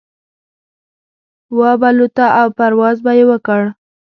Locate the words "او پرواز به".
2.39-3.11